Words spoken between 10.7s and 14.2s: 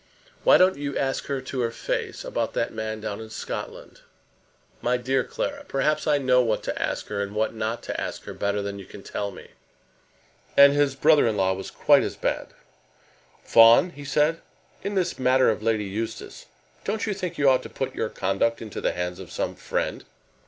his brother in law was quite as bad. "Fawn," he